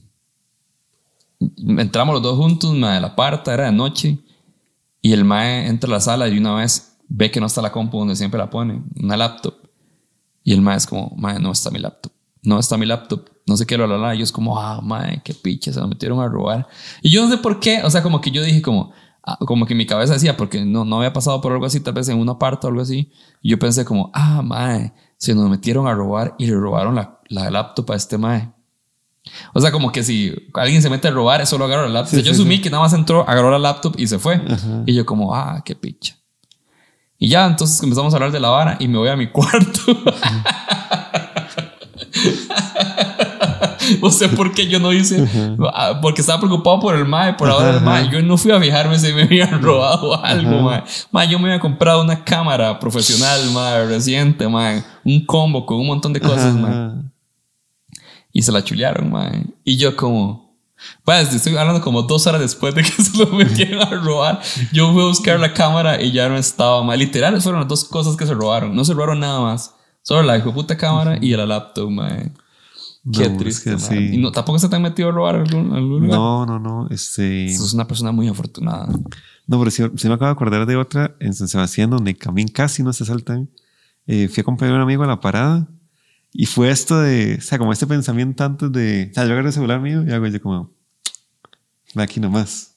[1.78, 4.18] entramos los dos juntos, mae, la parta era de noche.
[5.02, 7.70] Y el mae entra a la sala y una vez ve que no está la
[7.70, 9.54] compu donde siempre la pone, una laptop.
[10.42, 12.12] Y el mae es como, mae, no está mi laptop.
[12.42, 13.28] No está mi laptop.
[13.46, 14.14] No sé qué, lo la, la.
[14.14, 16.66] Y yo es como, ah, mae, qué picha, se nos metieron a robar.
[17.02, 18.92] Y yo no sé por qué, o sea, como que yo dije como,
[19.40, 22.08] como que mi cabeza decía, porque no, no había pasado por algo así, tal vez
[22.08, 23.10] en una parte o algo así.
[23.42, 27.20] Y yo pensé como, ah, mae, se nos metieron a robar y le robaron la,
[27.28, 28.52] la laptop a este mae.
[29.52, 32.10] O sea, como que si alguien se mete a robar, solo agarra la laptop.
[32.10, 32.62] Sí, O sea, yo sí, asumí sí.
[32.62, 34.36] que nada más entró, agarró la laptop y se fue.
[34.36, 34.82] Ajá.
[34.86, 36.16] Y yo como, ah, qué picha.
[37.18, 39.82] Y ya, entonces empezamos a hablar de la vara y me voy a mi cuarto.
[44.02, 45.26] no sé por qué yo no hice.
[45.72, 48.08] Ah, Porque estaba preocupado por el mae, por ahora el mae.
[48.10, 50.82] Yo no fui a fijarme si me habían robado algo, mae.
[51.10, 54.82] Mae, yo me había comprado una cámara profesional, mae, reciente, mae.
[55.04, 56.92] Un combo con un montón de cosas, mae.
[58.32, 59.44] Y se la chulearon, mae.
[59.64, 60.48] Y yo como...
[61.04, 64.40] Pues estoy hablando como dos horas después de que se lo metieron a robar.
[64.72, 66.96] Yo fui a buscar la cámara y ya no estaba, mae.
[66.98, 68.74] Literal, fueron las dos cosas que se robaron.
[68.76, 69.74] No se robaron nada más.
[70.02, 72.30] Solo la hijo puta cámara y la laptop, mae.
[73.12, 73.80] Qué No, es triste, que mae.
[73.80, 74.14] sí.
[74.14, 76.18] Y no, tampoco se te han metido a robar algún, algún lugar.
[76.18, 76.88] No, no, no.
[76.90, 77.54] Este.
[77.56, 78.88] Sos una persona muy afortunada.
[79.46, 82.48] No, pero sí, sí me acabo de acordar de otra en San Sebastián donde también
[82.48, 83.48] casi no se saltan.
[84.06, 85.68] Eh, fui a acompañar a un amigo a la parada
[86.32, 89.48] y fue esto de, o sea, como este pensamiento antes de, o sea, yo agarré
[89.48, 90.70] el celular mío y hago yo como,
[91.98, 92.76] "Va aquí nomás,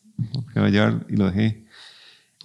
[0.53, 1.65] que voy a llevar y lo dejé.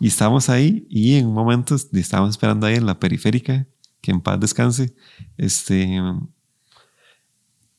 [0.00, 3.66] Y estábamos ahí y en un momento estábamos esperando ahí en la periférica,
[4.00, 4.94] que en paz descanse,
[5.36, 6.00] este,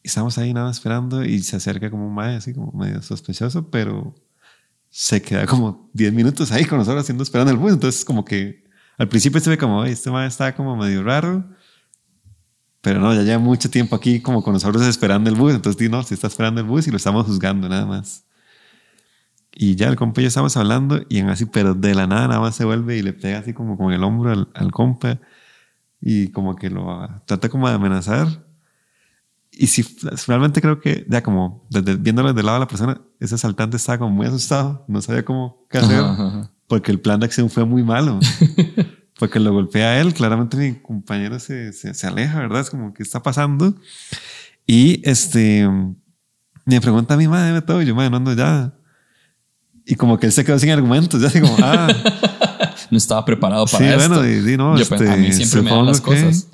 [0.07, 4.15] estábamos ahí nada esperando y se acerca como un mae así como medio sospechoso, pero
[4.89, 7.73] se queda como 10 minutos ahí con nosotros haciendo esperando el bus.
[7.73, 8.63] Entonces, como que
[8.97, 11.45] al principio se ve como, "Ay, este man está como medio raro.
[12.81, 15.53] Pero no, ya lleva mucho tiempo aquí como con nosotros esperando el bus.
[15.53, 18.25] Entonces, no, si está esperando el bus y lo estamos juzgando nada más.
[19.53, 22.27] Y ya el compa y yo estamos hablando y en así, pero de la nada
[22.27, 25.19] nada más se vuelve y le pega así como con el hombro al, al compa
[25.99, 28.46] y como que lo trata como de amenazar.
[29.59, 29.83] Y si
[30.27, 33.77] realmente creo que, ya como desde, viéndolo desde el lado de la persona, ese asaltante
[33.77, 37.25] estaba como muy asustado, no sabía cómo qué hacer, Ajá, ajá, porque el plan de
[37.25, 38.19] acción fue muy malo.
[39.19, 42.61] porque lo golpea a él, claramente mi compañero se, se, se aleja, ¿verdad?
[42.61, 43.73] Es como, ¿qué está pasando?
[44.67, 45.67] Y este,
[46.65, 48.73] me pregunta a mi madre todo, y yo, madre, no ando ya.
[49.85, 51.87] Y como que él se quedó sin argumentos, ya así como, ah.
[52.91, 54.09] no estaba preparado para Sí, esto.
[54.13, 56.47] bueno, y- y no, Yo, este, a mí siempre me dan las supongo que- cosas.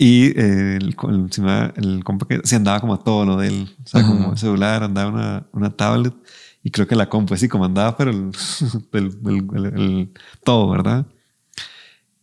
[0.00, 3.68] Y eh, el, el, el compa que se andaba como a todo lo de él.
[3.84, 4.08] O sea, Ajá.
[4.08, 6.14] como celular, andaba una, una tablet.
[6.62, 8.30] Y creo que la compu así como andaba, pero el,
[8.92, 10.10] el, el- el- el-
[10.44, 11.06] todo, ¿verdad?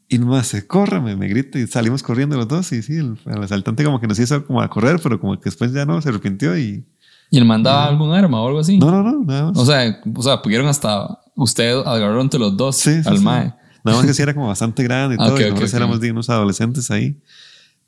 [0.08, 2.72] Y nomás se corre, me, me grita y salimos corriendo los dos.
[2.72, 5.46] Y sí, el, el asaltante como que nos hizo como a correr, pero como que
[5.46, 6.86] después ya no, se arrepintió y...
[7.32, 8.78] ¿Y él mandaba algún arma o algo así?
[8.78, 9.58] No, no, no, nada más.
[9.58, 13.24] O sea, o sea, pudieron hasta usted agarraron entre los dos Sí, sí, al sí.
[13.24, 13.54] mae.
[13.84, 15.36] Nada más que sí era como bastante grande y Ah, todo.
[15.36, 15.78] ok, y ok, nosotros ok.
[15.78, 17.20] éramos de unos adolescentes ahí.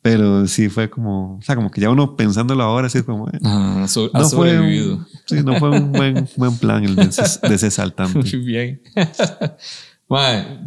[0.01, 3.39] Pero sí fue como, o sea, como que ya uno pensándolo ahora, así como, eh,
[3.87, 4.95] so- ha no fue, sobrevivido.
[4.97, 7.83] un, sí, no fue un buen, buen plan el de ese, de ese.
[8.13, 8.81] Muy bien.
[10.09, 10.59] Mae,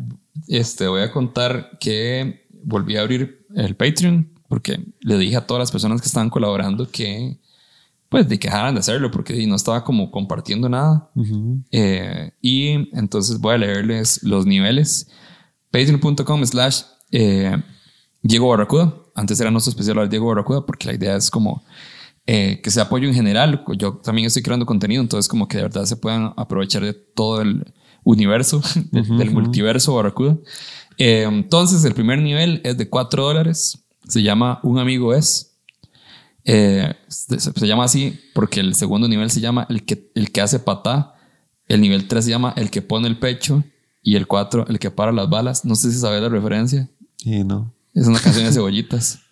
[0.48, 5.60] este, voy a contar que volví a abrir el Patreon porque le dije a todas
[5.60, 7.38] las personas que estaban colaborando que,
[8.08, 11.08] pues, de que dejaran de hacerlo porque no estaba como compartiendo nada.
[11.70, 15.08] Eh, y entonces voy a leerles los niveles.
[15.70, 17.56] Patreon.com slash eh,
[18.22, 18.94] Diego Barracuda.
[19.14, 21.62] Antes era nuestro especial Diego Barracuda porque la idea es como
[22.26, 23.64] eh, que sea apoyo en general.
[23.76, 27.40] Yo también estoy creando contenido, entonces como que de verdad se puedan aprovechar de todo
[27.40, 27.72] el
[28.04, 30.36] universo, de- del multiverso Barracuda.
[30.98, 33.84] Eh, entonces el primer nivel es de 4 dólares.
[34.08, 35.56] Se llama Un amigo es.
[36.44, 40.40] Eh, se, se llama así porque el segundo nivel se llama el que, el que
[40.40, 41.14] hace patá.
[41.68, 43.62] El nivel 3 se llama el que pone el pecho.
[44.02, 45.64] Y el 4, el que para las balas.
[45.64, 46.88] No sé si sabes la referencia.
[47.24, 47.72] Y no.
[47.94, 49.20] Es una canción de cebollitas.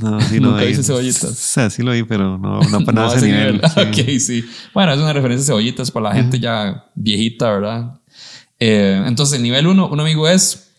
[0.00, 0.52] No, sí, no.
[0.52, 1.24] Nunca viste cebollitas.
[1.24, 3.60] O sea, sí lo vi, pero no, no para No, nada a ese ese nivel.
[3.76, 3.94] nivel.
[3.94, 4.00] sí.
[4.02, 4.44] Ok, sí.
[4.72, 8.00] Bueno, es una referencia de cebollitas para la gente ya viejita, ¿verdad?
[8.60, 10.72] Eh, entonces, el nivel 1, un amigo es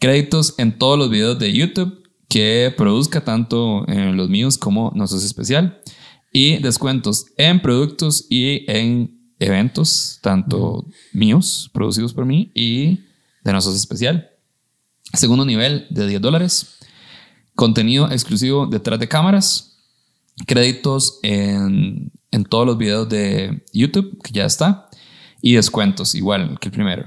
[0.00, 5.24] créditos en todos los videos de YouTube que produzca tanto en los míos como nosotros
[5.24, 5.80] especial
[6.32, 12.98] y descuentos en productos y en eventos, tanto míos, producidos por mí y
[13.44, 14.30] de nosotros especial.
[15.14, 16.78] Segundo nivel de 10 dólares.
[17.54, 19.78] Contenido exclusivo detrás de cámaras.
[20.46, 24.88] Créditos en, en todos los videos de YouTube, que ya está.
[25.40, 27.06] Y descuentos, igual que el primero.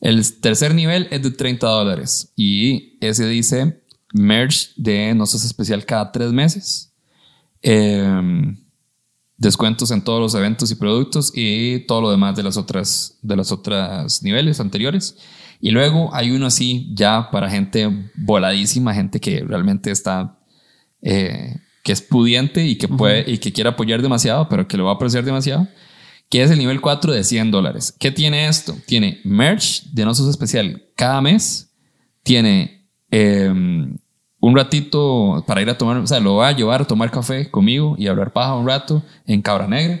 [0.00, 2.32] El tercer nivel es de 30 dólares.
[2.36, 3.80] Y ese dice
[4.12, 6.92] merch de Nosotros Especial cada tres meses.
[7.62, 8.56] Em,
[9.36, 13.36] descuentos en todos los eventos y productos y todo lo demás de las otras de
[13.36, 15.16] las otras niveles anteriores
[15.64, 20.38] y luego hay uno así ya para gente voladísima gente que realmente está
[21.00, 24.84] eh, que es pudiente y que puede y que quiere apoyar demasiado pero que lo
[24.84, 25.66] va a apreciar demasiado
[26.28, 28.76] que es el nivel 4 de 100 dólares ¿qué tiene esto?
[28.84, 31.74] tiene merch de nosotros especial cada mes
[32.22, 33.96] tiene em,
[34.40, 37.50] un ratito para ir a tomar, o sea, lo voy a llevar a tomar café
[37.50, 40.00] conmigo y hablar paja un rato en Cabra Negra.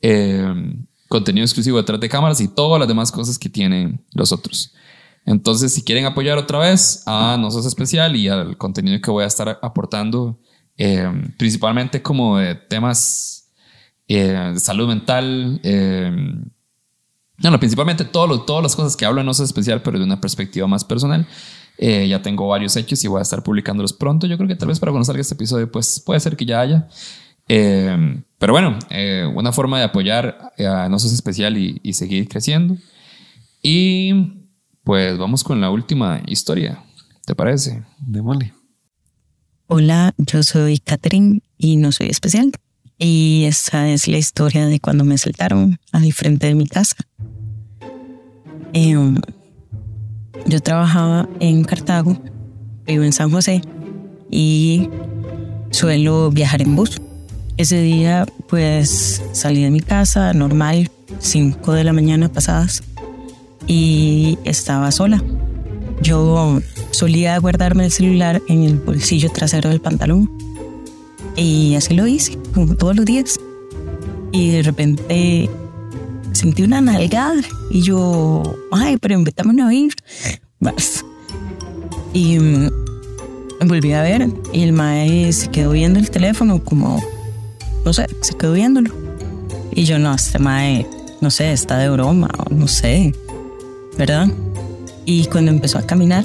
[0.00, 4.72] Eh, contenido exclusivo detrás de cámaras y todas las demás cosas que tienen los otros.
[5.26, 9.26] Entonces, si quieren apoyar otra vez a Nosotros Especial y al contenido que voy a
[9.26, 10.38] estar aportando,
[10.76, 11.06] eh,
[11.38, 13.50] principalmente como de temas
[14.08, 16.10] eh, de salud mental, eh,
[17.42, 20.04] no, no, principalmente todo lo- todas las cosas que hablo en Nosotros Especial, pero de
[20.04, 21.26] una perspectiva más personal.
[21.78, 24.26] Eh, ya tengo varios hechos y voy a estar publicándolos pronto.
[24.26, 26.88] Yo creo que tal vez para salga este episodio, pues puede ser que ya haya.
[27.54, 32.78] Eh, pero bueno, eh, una forma de apoyar a Nosotros Especial y, y seguir creciendo.
[33.60, 34.48] Y
[34.84, 36.82] pues vamos con la última historia.
[37.26, 37.84] ¿Te parece?
[37.98, 38.54] Démosle.
[39.66, 42.52] Hola, yo soy Catherine y no soy especial.
[42.96, 46.96] Y esta es la historia de cuando me saltaron al frente de mi casa.
[48.72, 49.20] Em,
[50.46, 52.16] yo trabajaba en Cartago,
[52.86, 53.60] vivo en San José
[54.30, 54.88] y
[55.70, 56.98] suelo viajar en bus.
[57.56, 62.82] Ese día pues salí de mi casa normal, 5 de la mañana pasadas
[63.66, 65.22] y estaba sola.
[66.02, 66.60] Yo
[66.90, 70.30] solía guardarme el celular en el bolsillo trasero del pantalón.
[71.36, 73.38] Y así lo hice, como todos los días.
[74.32, 75.48] Y de repente
[76.32, 77.40] sentí una nalgada.
[77.70, 79.94] Y yo, ay, pero invítame a oír.
[80.60, 81.04] Vas.
[82.12, 82.70] Y mm,
[83.60, 84.28] me volví a ver.
[84.52, 87.00] Y el mae se quedó viendo el teléfono como,
[87.84, 88.90] no sé, se quedó viéndolo.
[89.72, 90.86] Y yo, no, este mae,
[91.20, 93.14] no sé, está de broma, o no sé,
[93.96, 94.28] ¿verdad?
[95.04, 96.24] Y cuando empezó a caminar,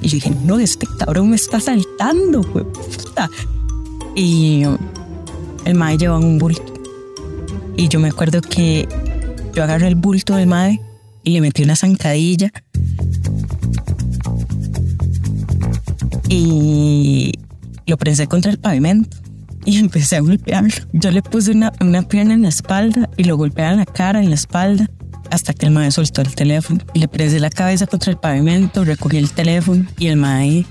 [0.00, 2.64] y yo dije, no, este cabrón me está saltando, güey.
[2.64, 3.30] puta".
[4.14, 4.62] Y
[5.64, 6.72] el mae llevaba un bulto.
[7.76, 8.88] Y yo me acuerdo que
[9.52, 10.80] yo agarré el bulto del mae
[11.22, 12.52] y le metí una zancadilla.
[16.28, 17.32] Y
[17.86, 19.25] lo prensé contra el pavimento
[19.66, 20.70] y empecé a golpearlo.
[20.92, 24.22] Yo le puse una, una pierna en la espalda y lo golpeaba en la cara,
[24.22, 24.88] en la espalda.
[25.30, 29.16] hasta que el mae soltó el teléfono le presé la cabeza contra el pavimento, recogí
[29.18, 30.64] el teléfono y el mae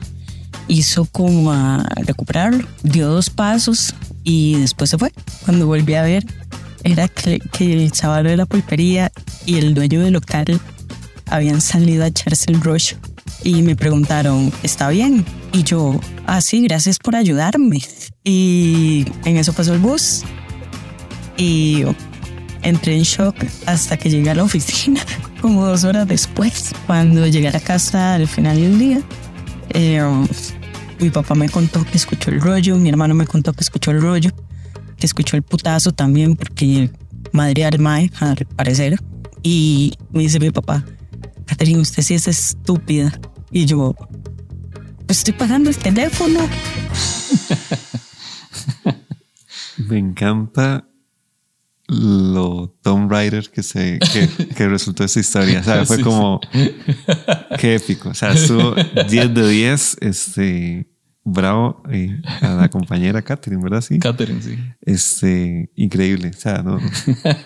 [0.68, 5.12] hizo como a recuperarlo, dio dos pasos y después se fue.
[5.44, 6.26] Cuando volví a ver,
[6.84, 9.12] era que, que el chaval de la pulpería
[9.46, 10.60] y el dueño del local
[11.28, 12.98] habían salido a echarse el rollo
[13.44, 15.26] y me preguntaron, ¿está bien?
[15.54, 17.82] Y yo, ah, sí, gracias por ayudarme.
[18.28, 20.24] Y en eso pasó el bus
[21.38, 21.84] y
[22.64, 23.36] entré en shock
[23.68, 25.00] hasta que llegué a la oficina,
[25.42, 26.74] como dos horas después.
[26.88, 29.02] Cuando llegué a la casa al final del día,
[29.70, 30.02] eh,
[31.00, 34.02] mi papá me contó que escuchó el rollo, mi hermano me contó que escuchó el
[34.02, 34.32] rollo,
[34.98, 36.90] que escuchó el putazo también, porque
[37.32, 38.98] madre al mae, al parecer.
[39.44, 40.84] Y me dice mi papá,
[41.46, 43.20] Catherine, usted sí es estúpida.
[43.52, 43.94] Y yo,
[45.06, 46.40] pues estoy pagando el teléfono.
[49.78, 50.88] Me encanta
[51.88, 55.60] lo Tom Raider que se que, que resultó esa historia.
[55.60, 56.40] O sea, fue como
[57.60, 58.10] qué épico.
[58.10, 59.98] O sea, estuvo 10 de 10.
[60.02, 60.88] Este
[61.28, 63.82] bravo y a la compañera Catherine, ¿verdad?
[63.82, 64.00] Sí.
[64.00, 64.58] Catherine, sí.
[64.82, 66.30] Este, increíble.
[66.30, 66.80] O sea, no,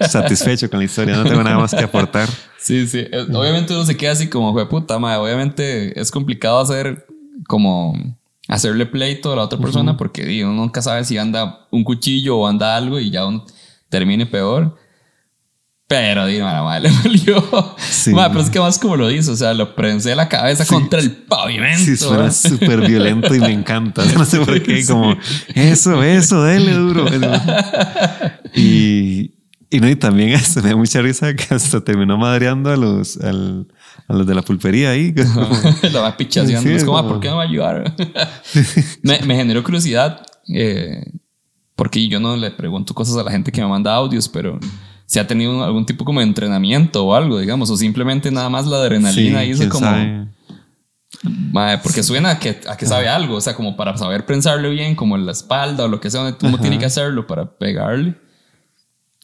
[0.02, 1.16] satisfecho con la historia.
[1.16, 2.30] No tengo nada más que aportar.
[2.60, 3.00] Sí, sí.
[3.00, 5.20] Eh, obviamente uno se queda así como, fue puta, madre.
[5.20, 7.08] Obviamente es complicado hacer
[7.48, 8.19] como
[8.50, 12.48] hacerle pleito a la otra persona porque uno nunca sabe si anda un cuchillo o
[12.48, 13.46] anda algo y ya uno
[13.90, 14.76] termine peor.
[15.88, 17.76] Pero dime, la madre le valió.
[17.78, 18.12] Sí.
[18.12, 21.00] Madre, pero es que más como lo dice, o sea, lo prensé la cabeza contra
[21.00, 21.80] el pavimento.
[21.84, 24.04] Sí, suena súper violento y me encanta.
[24.18, 25.16] No sé por qué, como
[25.56, 27.06] eso, eso, dele duro.
[28.56, 29.36] Y,
[29.70, 33.18] y, no, y también hasta, me da mucha risa que hasta terminó madreando a los,
[33.18, 33.68] al,
[34.10, 35.14] a los de la pulpería ahí.
[35.94, 36.70] lo va pichaseando.
[36.72, 37.96] es como, ¿por qué no va a ayudar?
[39.04, 40.26] me, me generó curiosidad.
[40.52, 41.14] Eh,
[41.76, 44.60] porque yo no le pregunto cosas a la gente que me manda audios, pero
[45.06, 48.66] si ha tenido algún tipo como de entrenamiento o algo, digamos, o simplemente nada más
[48.66, 50.28] la adrenalina sí, hizo como...
[51.24, 54.70] Madre, porque suena a que, a que sabe algo, o sea, como para saber pensarle
[54.70, 57.58] bien, como en la espalda o lo que sea, donde uno tiene que hacerlo para
[57.58, 58.16] pegarle.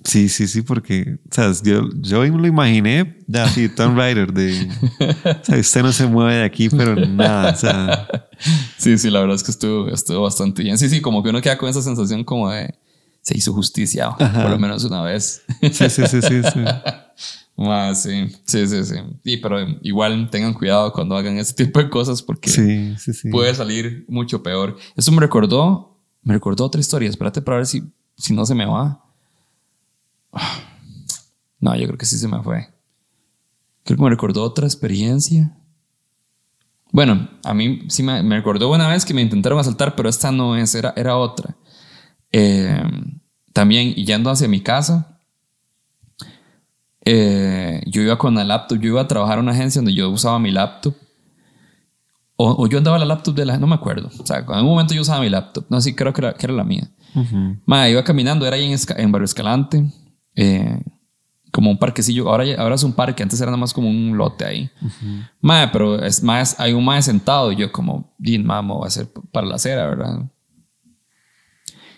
[0.04, 4.34] Sí, sí, sí, porque, o sea, yo, yo me lo imaginé de así, Tomb Raider,
[4.34, 4.68] de,
[5.00, 8.08] o sea, usted no se mueve de aquí, pero nada, o sea.
[8.78, 10.78] Sí, sí, la verdad es que estuvo, estuvo bastante bien.
[10.78, 12.76] Sí, sí, como que uno queda con esa sensación como de,
[13.22, 15.42] se hizo justicia, por lo menos una vez.
[15.62, 16.44] Sí, sí, sí, sí.
[16.44, 16.60] sí.
[17.58, 18.96] Ah, sí, sí, sí, sí.
[19.24, 23.30] Sí, pero igual tengan cuidado cuando hagan ese tipo de cosas porque sí, sí, sí.
[23.30, 24.76] puede salir mucho peor.
[24.98, 27.10] Eso me recordó, me recordó otra historia.
[27.10, 27.84] Espérate para ver si,
[28.18, 29.05] si no se me va.
[31.58, 32.67] No, yo creo que sí se me fue.
[33.84, 35.58] Creo que me recordó otra experiencia.
[36.91, 40.32] Bueno, a mí sí me, me recordó una vez que me intentaron asaltar, pero esta
[40.32, 41.56] no es, era, era otra.
[42.32, 42.84] Eh,
[43.52, 45.19] también yendo hacia mi casa,
[47.06, 50.10] eh, yo iba con la laptop, yo iba a trabajar en una agencia donde yo
[50.10, 50.95] usaba mi laptop.
[52.38, 53.58] O, yo andaba la laptop de la...
[53.58, 54.10] No me acuerdo.
[54.19, 55.65] O sea, en un momento yo usaba mi laptop.
[55.69, 56.91] No, sí, creo que era, que era la mía.
[57.89, 59.86] iba caminando, era ahí en, en Barrio Escalante.
[60.36, 60.80] Eh,
[61.52, 62.30] como un parquecillo.
[62.30, 64.69] Ahora, ahora es un parque, antes era nada más como un lote ahí.
[65.71, 67.52] pero es más, hay un más sentado.
[67.52, 70.19] Y yo como, bien, mamo, va a ser para la acera, ¿verdad?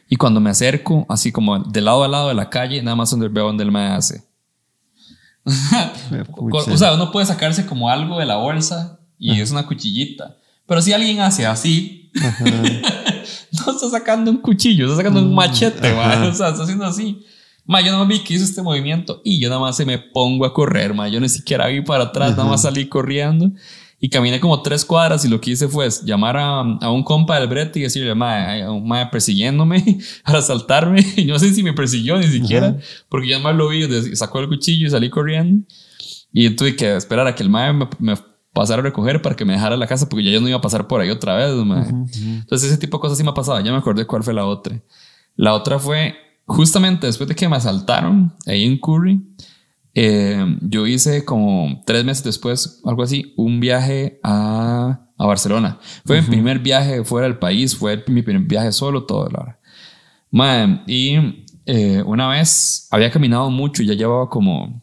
[0.10, 3.10] Y cuando me acerco, así como de lado a lado de la calle, nada más
[3.10, 4.24] donde veo donde él me hace.
[5.44, 10.38] o sea, uno puede sacarse como algo de la bolsa y es una cuchillita.
[10.68, 12.12] Pero si alguien hace así,
[13.66, 17.26] no está sacando un cuchillo, está sacando un machete, o sea, está haciendo así.
[17.68, 20.00] Ma, yo nada más vi que hizo este movimiento y yo nada más se me
[20.00, 21.10] pongo a correr, ma.
[21.10, 23.52] Yo ni siquiera vi para atrás, nada más salí corriendo.
[24.00, 27.40] Y caminé como tres cuadras y lo que hice fue llamar a, a un compa
[27.40, 31.06] del brete y decirle, mae, hay un mae persiguiéndome para asaltarme.
[31.18, 32.78] Y no sé si me persiguió ni siquiera,
[33.10, 35.68] porque ya más lo vi, sacó el cuchillo y salí corriendo.
[36.32, 38.16] Y tuve que esperar a que el mae me,
[38.54, 40.62] pasara a recoger para que me dejara la casa, porque ya yo no iba a
[40.62, 41.52] pasar por ahí otra vez.
[41.52, 43.60] Entonces ese tipo de cosas sí me ha pasado.
[43.60, 44.80] Ya me acordé cuál fue la otra.
[45.36, 46.16] La otra fue
[46.48, 49.22] justamente después de que me asaltaron ahí en Curry.
[49.94, 55.80] Eh, yo hice como tres meses después, algo así, un viaje a, a Barcelona.
[56.06, 59.58] Fue mi primer viaje fuera del país, fue mi primer viaje solo, todo, la
[60.32, 60.84] verdad.
[60.88, 64.82] y eh, una vez había caminado mucho, ya llevaba como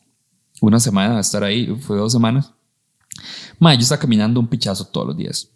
[0.61, 2.53] una semana de estar ahí, fue dos semanas.
[3.59, 5.54] Madre, yo estaba caminando un pichazo todos los días.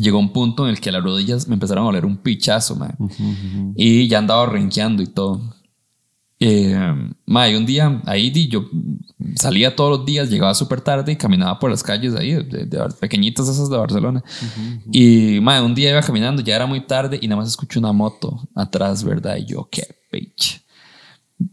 [0.00, 2.96] Llegó un punto en el que las rodillas me empezaron a oler un pichazo, madre.
[3.74, 5.54] Y ya andaba renqueando y todo.
[6.40, 6.76] Eh,
[7.26, 8.66] un día ahí yo
[9.34, 12.68] salía todos los días, llegaba súper tarde y caminaba por las calles ahí, de,
[13.00, 14.22] pequeñitas esas de Barcelona.
[14.92, 18.48] Y un día iba caminando, ya era muy tarde y nada más escucho una moto
[18.54, 19.36] atrás, ¿verdad?
[19.36, 19.82] Y yo, qué
[20.12, 20.62] bitch.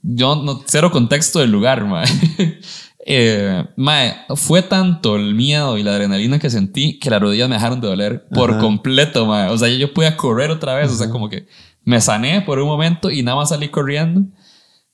[0.02, 1.86] Yo no, cero contexto del lugar,
[3.08, 7.54] Eh, mae, fue tanto el miedo y la adrenalina que sentí que las rodillas me
[7.54, 9.50] dejaron de doler por completo, mae.
[9.50, 11.48] O sea, yo podía correr otra vez, o sea, como que
[11.84, 14.24] me sané por un momento y nada más salí corriendo.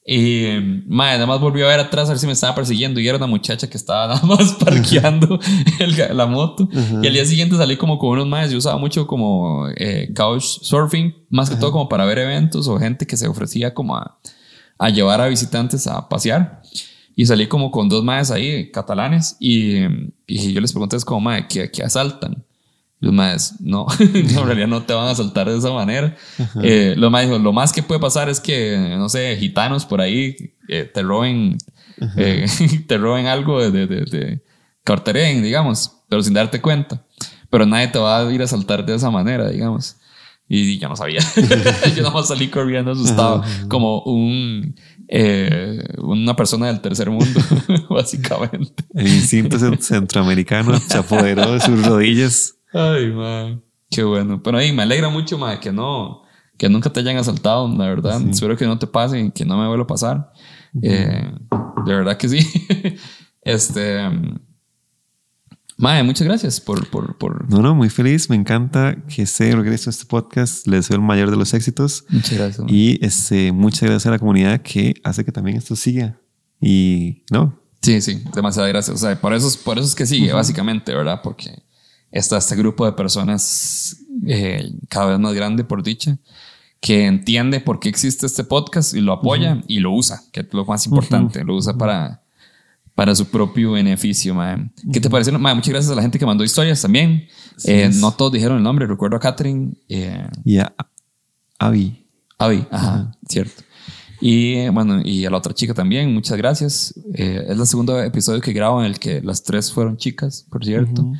[0.06, 3.08] Y, madre, nada más volvió a ver atrás a ver si me estaba persiguiendo y
[3.08, 5.40] era una muchacha que estaba nada más parqueando
[6.14, 6.68] la moto.
[7.02, 8.52] Y al día siguiente salí como con unos más.
[8.52, 12.78] Yo usaba mucho como eh, couch surfing, más que todo como para ver eventos o
[12.78, 14.20] gente que se ofrecía como a,
[14.78, 16.62] a llevar a visitantes a pasear.
[17.22, 19.84] Y salí como con dos más ahí, catalanes, y,
[20.26, 22.44] y yo les pregunté, es como, madre, ¿qué, ¿qué asaltan?
[23.00, 26.18] Los más, no, en realidad no te van a saltar de esa manera.
[26.64, 30.36] Eh, lo más lo más que puede pasar es que, no sé, gitanos por ahí
[30.68, 31.60] eh, te roben,
[32.18, 32.48] eh,
[32.88, 34.42] te roben algo de, de, de,
[35.14, 37.06] de digamos, pero sin darte cuenta.
[37.52, 39.98] Pero nadie te va a ir a saltar de esa manera, digamos.
[40.54, 41.22] Y yo no sabía.
[41.96, 44.76] yo nada más salí corriendo asustado, como un,
[46.00, 47.40] una persona del tercer mundo,
[47.90, 48.84] básicamente.
[48.94, 52.56] El instinto centroamericano se apoderó de sus rodillas.
[52.74, 53.64] Ay, man.
[53.90, 54.44] Qué bueno.
[54.44, 56.24] Pero ahí me alegra mucho, man, que no,
[56.58, 58.22] que nunca te hayan asaltado, la verdad.
[58.30, 60.34] Espero que no te pase y que no me vuelva a pasar.
[60.82, 61.32] Eh,
[61.86, 62.40] de verdad que sí.
[63.42, 64.02] este.
[65.82, 68.30] Mae, muchas gracias por, por, por, No, no, muy feliz.
[68.30, 70.68] Me encanta que se regreso a este podcast.
[70.68, 72.06] Les deseo el mayor de los éxitos.
[72.10, 72.68] Muchas gracias.
[72.70, 76.20] Y este, muchas gracias a la comunidad que hace que también esto siga.
[76.62, 77.60] Y no.
[77.82, 78.96] Sí, sí, demasiadas gracias.
[78.96, 81.22] O sea, por eso, por eso es que sigue, básicamente, ¿verdad?
[81.24, 81.64] Porque
[82.12, 86.20] está este grupo de personas eh, cada vez más grande, por dicha,
[86.80, 90.54] que entiende por qué existe este podcast y lo apoya y lo usa, que es
[90.54, 92.22] lo más importante, lo usa para,
[93.02, 94.38] para su propio beneficio.
[94.94, 95.32] ¿Qué te parece?
[95.32, 97.26] muchas gracias a la gente que mandó historias también.
[97.64, 99.74] Eh, no todos dijeron el nombre, recuerdo a Catherine.
[99.90, 100.72] Eh, y a
[101.58, 102.06] Avi.
[102.38, 103.64] Avi, ajá, cierto.
[104.20, 106.94] Y bueno, y a la otra chica también, muchas gracias.
[107.16, 111.12] es el segundo episodio que grabo en el que las tres fueron chicas, por cierto.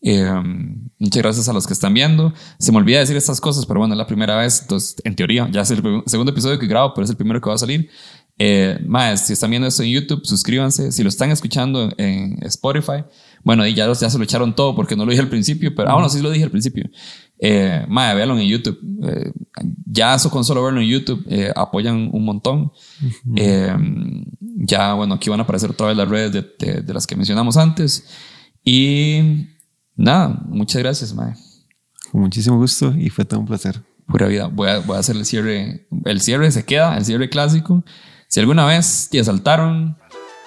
[0.00, 0.32] Eh,
[0.98, 2.32] muchas gracias a los que están viendo.
[2.58, 4.62] Se me olvida decir estas cosas, pero bueno, es la primera vez.
[4.62, 7.48] Entonces, en teoría, ya es el segundo episodio que grabo, pero es el primero que
[7.48, 7.90] va a salir.
[8.38, 10.92] Eh, más, si están viendo esto en YouTube, suscríbanse.
[10.92, 13.04] Si lo están escuchando en Spotify,
[13.42, 15.90] bueno, y ya, ya se lo echaron todo porque no lo dije al principio, pero,
[15.90, 16.88] ah, bueno, sí lo dije al principio.
[17.40, 18.78] Eh, más, véanlo en YouTube.
[19.04, 19.32] Eh,
[19.86, 22.72] ya eso con solo verlo en YouTube eh, apoyan un montón.
[24.56, 27.56] ya, bueno, aquí van a aparecer otra vez las redes de, de las que mencionamos
[27.56, 28.06] antes.
[28.64, 29.46] Y
[29.98, 31.34] Nada, muchas gracias, Mae.
[32.12, 33.82] Con muchísimo gusto y fue todo un placer.
[34.06, 34.46] Pura vida.
[34.46, 35.88] Voy a, voy a hacer el cierre.
[36.04, 37.84] El cierre se queda, el cierre clásico.
[38.28, 39.96] Si alguna vez te asaltaron,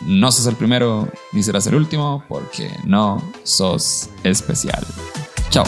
[0.01, 4.85] no sos el primero ni serás el último porque no sos especial.
[5.49, 5.65] Chao.